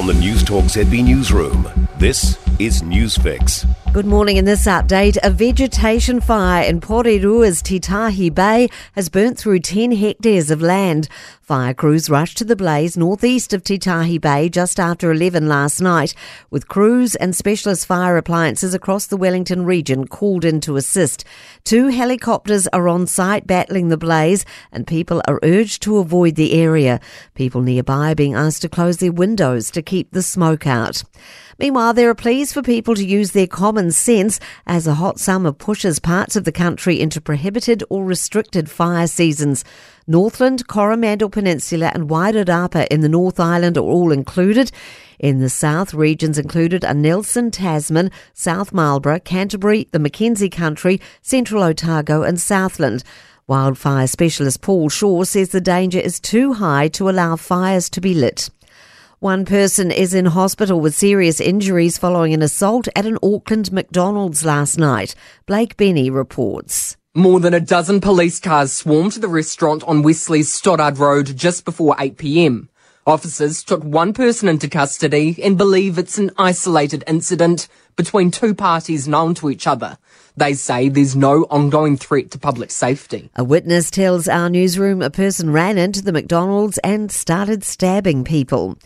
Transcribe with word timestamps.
From 0.00 0.06
the 0.06 0.14
Newstalk 0.14 0.62
ZB 0.62 1.04
Newsroom, 1.04 1.68
this 1.98 2.38
is 2.58 2.80
Newsfix. 2.80 3.66
Good 3.92 4.06
morning. 4.06 4.38
In 4.38 4.46
this 4.46 4.64
update, 4.64 5.18
a 5.22 5.28
vegetation 5.28 6.22
fire 6.22 6.64
in 6.64 6.80
Porirua's 6.80 7.62
Titahi 7.62 8.34
Bay 8.34 8.70
has 8.92 9.10
burnt 9.10 9.36
through 9.36 9.58
10 9.58 9.92
hectares 9.92 10.50
of 10.50 10.62
land. 10.62 11.06
Fire 11.50 11.74
crews 11.74 12.08
rushed 12.08 12.38
to 12.38 12.44
the 12.44 12.54
blaze 12.54 12.96
northeast 12.96 13.52
of 13.52 13.64
Titahi 13.64 14.20
Bay 14.20 14.48
just 14.48 14.78
after 14.78 15.10
11 15.10 15.48
last 15.48 15.80
night, 15.80 16.14
with 16.48 16.68
crews 16.68 17.16
and 17.16 17.34
specialist 17.34 17.86
fire 17.86 18.16
appliances 18.16 18.72
across 18.72 19.06
the 19.08 19.16
Wellington 19.16 19.64
region 19.64 20.06
called 20.06 20.44
in 20.44 20.60
to 20.60 20.76
assist. 20.76 21.24
Two 21.64 21.88
helicopters 21.88 22.68
are 22.68 22.86
on 22.86 23.08
site 23.08 23.48
battling 23.48 23.88
the 23.88 23.98
blaze, 23.98 24.44
and 24.70 24.86
people 24.86 25.22
are 25.26 25.40
urged 25.42 25.82
to 25.82 25.98
avoid 25.98 26.36
the 26.36 26.52
area. 26.52 27.00
People 27.34 27.62
nearby 27.62 28.12
are 28.12 28.14
being 28.14 28.34
asked 28.34 28.62
to 28.62 28.68
close 28.68 28.98
their 28.98 29.10
windows 29.10 29.72
to 29.72 29.82
keep 29.82 30.12
the 30.12 30.22
smoke 30.22 30.68
out. 30.68 31.02
Meanwhile, 31.58 31.92
there 31.94 32.08
are 32.08 32.14
pleas 32.14 32.54
for 32.54 32.62
people 32.62 32.94
to 32.94 33.04
use 33.04 33.32
their 33.32 33.46
common 33.46 33.90
sense 33.90 34.40
as 34.66 34.86
a 34.86 34.94
hot 34.94 35.18
summer 35.18 35.52
pushes 35.52 35.98
parts 35.98 36.34
of 36.34 36.44
the 36.44 36.52
country 36.52 36.98
into 36.98 37.20
prohibited 37.20 37.84
or 37.90 38.02
restricted 38.02 38.70
fire 38.70 39.06
seasons. 39.06 39.62
Northland, 40.06 40.66
Coromandel 40.66 41.28
Peninsula 41.40 41.90
and 41.94 42.10
Wairarapa 42.10 42.86
in 42.88 43.00
the 43.00 43.08
North 43.08 43.40
Island 43.40 43.78
are 43.78 43.80
all 43.80 44.12
included. 44.12 44.70
In 45.18 45.40
the 45.40 45.48
south, 45.48 45.94
regions 45.94 46.36
included 46.36 46.84
are 46.84 46.92
Nelson, 46.92 47.50
Tasman, 47.50 48.10
South 48.34 48.74
Marlborough, 48.74 49.20
Canterbury, 49.20 49.88
the 49.90 49.98
Mackenzie 49.98 50.50
Country, 50.50 51.00
Central 51.22 51.62
Otago 51.62 52.24
and 52.24 52.38
Southland. 52.38 53.04
Wildfire 53.46 54.06
specialist 54.06 54.60
Paul 54.60 54.90
Shaw 54.90 55.24
says 55.24 55.48
the 55.48 55.62
danger 55.62 55.98
is 55.98 56.20
too 56.20 56.52
high 56.52 56.88
to 56.88 57.08
allow 57.08 57.36
fires 57.36 57.88
to 57.88 58.02
be 58.02 58.12
lit. 58.12 58.50
One 59.18 59.46
person 59.46 59.90
is 59.90 60.12
in 60.12 60.26
hospital 60.26 60.78
with 60.78 60.94
serious 60.94 61.40
injuries 61.40 61.96
following 61.96 62.34
an 62.34 62.42
assault 62.42 62.86
at 62.94 63.06
an 63.06 63.16
Auckland 63.22 63.72
McDonald's 63.72 64.44
last 64.44 64.76
night. 64.76 65.14
Blake 65.46 65.78
Benny 65.78 66.10
reports. 66.10 66.98
More 67.16 67.40
than 67.40 67.54
a 67.54 67.58
dozen 67.58 68.00
police 68.00 68.38
cars 68.38 68.72
swarmed 68.72 69.10
to 69.14 69.18
the 69.18 69.26
restaurant 69.26 69.82
on 69.82 70.02
Wesley's 70.02 70.52
Stoddard 70.52 70.98
Road 70.98 71.36
just 71.36 71.64
before 71.64 71.96
8 71.98 72.16
pm. 72.16 72.68
Officers 73.04 73.64
took 73.64 73.82
one 73.82 74.12
person 74.12 74.48
into 74.48 74.68
custody 74.68 75.36
and 75.42 75.58
believe 75.58 75.98
it's 75.98 76.18
an 76.18 76.30
isolated 76.38 77.02
incident 77.08 77.66
between 77.96 78.30
two 78.30 78.54
parties 78.54 79.08
known 79.08 79.34
to 79.34 79.50
each 79.50 79.66
other. 79.66 79.98
They 80.36 80.54
say 80.54 80.88
there's 80.88 81.16
no 81.16 81.48
ongoing 81.50 81.96
threat 81.96 82.30
to 82.30 82.38
public 82.38 82.70
safety. 82.70 83.28
A 83.34 83.42
witness 83.42 83.90
tells 83.90 84.28
our 84.28 84.48
newsroom 84.48 85.02
a 85.02 85.10
person 85.10 85.52
ran 85.52 85.78
into 85.78 86.02
the 86.02 86.12
McDonald's 86.12 86.78
and 86.78 87.10
started 87.10 87.64
stabbing 87.64 88.22
people. 88.22 88.78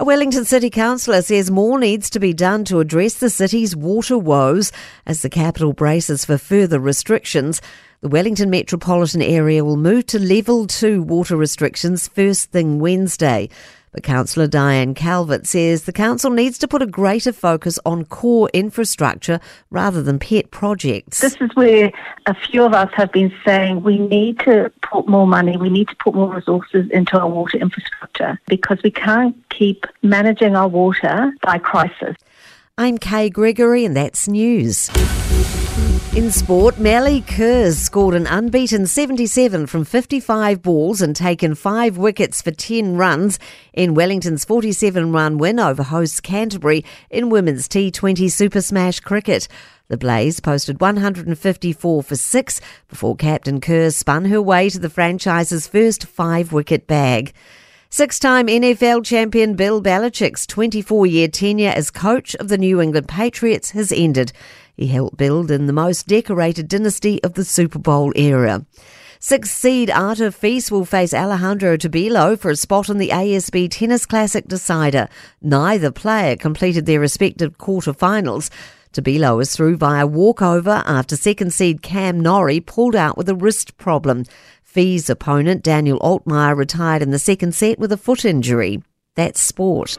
A 0.00 0.04
Wellington 0.04 0.46
City 0.46 0.70
councillor 0.70 1.20
says 1.20 1.50
more 1.50 1.78
needs 1.78 2.08
to 2.08 2.18
be 2.18 2.32
done 2.32 2.64
to 2.64 2.80
address 2.80 3.12
the 3.12 3.28
city's 3.28 3.76
water 3.76 4.16
woes 4.16 4.72
as 5.04 5.20
the 5.20 5.28
capital 5.28 5.74
braces 5.74 6.24
for 6.24 6.38
further 6.38 6.80
restrictions. 6.80 7.60
The 8.00 8.08
Wellington 8.08 8.48
metropolitan 8.48 9.20
area 9.20 9.62
will 9.62 9.76
move 9.76 10.06
to 10.06 10.18
level 10.18 10.66
two 10.66 11.02
water 11.02 11.36
restrictions 11.36 12.08
first 12.08 12.50
thing 12.50 12.78
Wednesday. 12.78 13.50
But 13.92 14.04
Councillor 14.04 14.46
Diane 14.46 14.94
Calvert 14.94 15.46
says 15.46 15.82
the 15.82 15.92
council 15.92 16.30
needs 16.30 16.58
to 16.58 16.68
put 16.68 16.80
a 16.80 16.86
greater 16.86 17.32
focus 17.32 17.78
on 17.84 18.04
core 18.04 18.48
infrastructure 18.54 19.40
rather 19.70 20.00
than 20.00 20.20
pet 20.20 20.52
projects. 20.52 21.20
This 21.20 21.36
is 21.40 21.50
where 21.54 21.90
a 22.26 22.34
few 22.34 22.62
of 22.62 22.72
us 22.72 22.90
have 22.94 23.10
been 23.10 23.32
saying 23.44 23.82
we 23.82 23.98
need 23.98 24.38
to 24.40 24.70
put 24.82 25.08
more 25.08 25.26
money, 25.26 25.56
we 25.56 25.70
need 25.70 25.88
to 25.88 25.96
put 25.96 26.14
more 26.14 26.32
resources 26.32 26.88
into 26.90 27.18
our 27.18 27.28
water 27.28 27.58
infrastructure 27.58 28.38
because 28.46 28.78
we 28.84 28.92
can't 28.92 29.36
keep 29.50 29.86
managing 30.02 30.54
our 30.54 30.68
water 30.68 31.32
by 31.42 31.58
crisis. 31.58 32.16
I'm 32.78 32.96
Kay 32.96 33.28
Gregory, 33.28 33.84
and 33.84 33.96
that's 33.96 34.28
news. 34.28 34.88
In 36.20 36.30
sport, 36.30 36.78
Melie 36.78 37.22
Kerr's 37.22 37.78
scored 37.78 38.14
an 38.14 38.26
unbeaten 38.26 38.86
77 38.86 39.66
from 39.66 39.86
55 39.86 40.60
balls 40.60 41.00
and 41.00 41.16
taken 41.16 41.54
five 41.54 41.96
wickets 41.96 42.42
for 42.42 42.50
10 42.50 42.96
runs 42.96 43.38
in 43.72 43.94
Wellington's 43.94 44.44
47 44.44 45.12
run 45.12 45.38
win 45.38 45.58
over 45.58 45.82
hosts 45.82 46.20
Canterbury 46.20 46.84
in 47.08 47.30
women's 47.30 47.66
T20 47.66 48.30
Super 48.30 48.60
Smash 48.60 49.00
cricket. 49.00 49.48
The 49.88 49.96
Blaze 49.96 50.40
posted 50.40 50.78
154 50.78 52.02
for 52.02 52.16
six 52.16 52.60
before 52.88 53.16
captain 53.16 53.58
Kerr 53.58 53.88
spun 53.88 54.26
her 54.26 54.42
way 54.42 54.68
to 54.68 54.78
the 54.78 54.90
franchise's 54.90 55.66
first 55.66 56.04
five 56.04 56.52
wicket 56.52 56.86
bag. 56.86 57.32
Six 57.92 58.20
time 58.20 58.46
NFL 58.46 59.04
champion 59.04 59.54
Bill 59.54 59.82
Belichick's 59.82 60.46
24 60.46 61.06
year 61.06 61.28
tenure 61.28 61.72
as 61.74 61.90
coach 61.90 62.36
of 62.36 62.48
the 62.48 62.56
New 62.58 62.80
England 62.80 63.08
Patriots 63.08 63.70
has 63.70 63.90
ended. 63.90 64.32
He 64.80 64.86
helped 64.86 65.18
build 65.18 65.50
in 65.50 65.66
the 65.66 65.74
most 65.74 66.06
decorated 66.06 66.66
dynasty 66.66 67.22
of 67.22 67.34
the 67.34 67.44
Super 67.44 67.78
Bowl 67.78 68.14
era. 68.16 68.64
Six 69.18 69.50
seed 69.50 69.90
Artur 69.90 70.30
Fils 70.30 70.70
will 70.70 70.86
face 70.86 71.12
Alejandro 71.12 71.76
Tabilo 71.76 72.38
for 72.38 72.50
a 72.50 72.56
spot 72.56 72.88
in 72.88 72.96
the 72.96 73.10
ASB 73.10 73.70
Tennis 73.70 74.06
Classic 74.06 74.48
decider. 74.48 75.10
Neither 75.42 75.90
player 75.90 76.34
completed 76.34 76.86
their 76.86 76.98
respective 76.98 77.58
quarterfinals. 77.58 78.48
Tabilo 78.94 79.42
is 79.42 79.54
through 79.54 79.76
via 79.76 80.06
walkover 80.06 80.82
after 80.86 81.14
second 81.14 81.52
seed 81.52 81.82
Cam 81.82 82.18
Norrie 82.18 82.60
pulled 82.60 82.96
out 82.96 83.18
with 83.18 83.28
a 83.28 83.34
wrist 83.34 83.76
problem. 83.76 84.24
Fils' 84.64 85.10
opponent, 85.10 85.62
Daniel 85.62 85.98
Altmaier, 85.98 86.56
retired 86.56 87.02
in 87.02 87.10
the 87.10 87.18
second 87.18 87.54
set 87.54 87.78
with 87.78 87.92
a 87.92 87.98
foot 87.98 88.24
injury. 88.24 88.82
That's 89.14 89.42
sport. 89.42 89.98